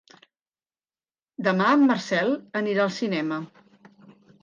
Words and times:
Demà 1.49 1.69
en 1.75 1.85
Marcel 1.93 2.35
anirà 2.65 2.85
al 2.91 2.95
cinema. 2.99 3.43